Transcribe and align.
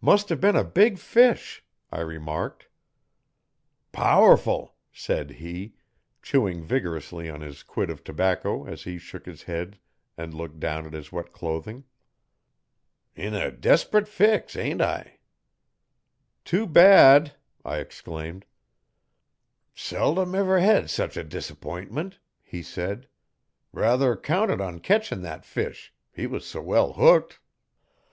'Must 0.00 0.30
have 0.30 0.40
been 0.40 0.56
a 0.56 0.64
big 0.64 0.98
fish,' 0.98 1.64
I 1.92 2.00
remarked. 2.00 2.66
'Powerful!' 3.92 4.74
said 4.92 5.30
he, 5.34 5.76
chewing 6.22 6.64
vigorously 6.64 7.30
on 7.30 7.40
his 7.40 7.62
quid 7.62 7.88
of 7.88 8.02
tobacco 8.02 8.66
as 8.66 8.82
he 8.82 8.98
shook 8.98 9.26
his 9.26 9.44
head 9.44 9.78
and 10.16 10.34
looked 10.34 10.58
down 10.58 10.86
at 10.86 10.92
his 10.92 11.12
wet 11.12 11.30
clothing. 11.32 11.84
'In 13.14 13.32
a 13.32 13.52
desp'rit 13.52 14.08
fix, 14.08 14.56
ain't 14.56 14.82
I?' 14.82 15.20
'Too 16.44 16.66
bad!' 16.66 17.34
I 17.64 17.76
exclaimed. 17.78 18.46
'Seldom 19.72 20.34
ever 20.34 20.58
hed 20.58 20.90
sech 20.90 21.14
a 21.14 21.22
disapp'intment,' 21.22 22.18
he 22.42 22.60
said. 22.60 23.06
'Ruther 23.72 24.16
counted 24.16 24.60
on 24.60 24.80
ketchin' 24.80 25.22
thet 25.22 25.44
fish 25.44 25.94
he 26.10 26.26
was 26.26 26.42
s' 26.52 26.60
well 26.60 26.94
hooked.' 26.94 27.38